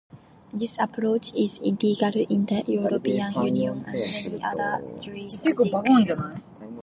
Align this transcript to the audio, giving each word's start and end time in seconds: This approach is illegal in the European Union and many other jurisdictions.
This 0.51 0.79
approach 0.79 1.31
is 1.35 1.59
illegal 1.59 2.11
in 2.27 2.47
the 2.47 2.63
European 2.67 3.33
Union 3.33 3.83
and 3.85 3.93
many 3.93 4.43
other 4.43 4.81
jurisdictions. 4.99 6.55